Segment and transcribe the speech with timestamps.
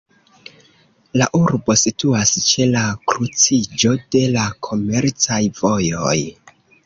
[1.21, 6.19] La urbo situas ĉe la kruciĝo de la komercaj vojoj.